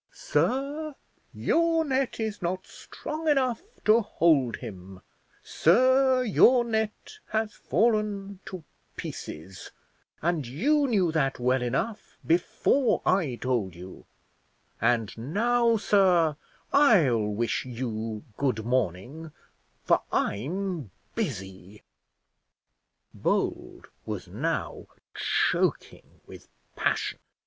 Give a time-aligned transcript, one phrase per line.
[0.11, 0.95] Sir,
[1.31, 4.99] your net is not strong enough to hold him;
[5.43, 8.63] sir, your net has fallen to
[8.95, 9.69] pieces,
[10.19, 14.07] and you knew that well enough before I told you
[14.81, 16.35] and now, sir,
[16.73, 19.31] I'll wish you good morning,
[19.83, 21.83] for I'm busy."
[23.13, 27.19] Bold was now choking with passion.